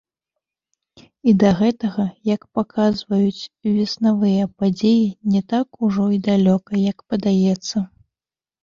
І 1.31 1.33
да 1.43 1.51
гэтага, 1.59 2.05
як 2.33 2.41
паказваюць 2.61 3.49
веснавыя 3.75 4.51
падзеі, 4.65 5.07
не 5.37 5.41
так 5.55 5.67
ужо 5.91 6.05
і 6.19 6.21
далёка, 6.31 6.71
як 6.91 6.97
падаецца. 7.13 7.77